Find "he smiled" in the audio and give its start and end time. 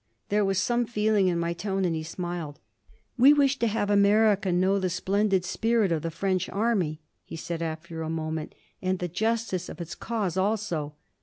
1.95-2.59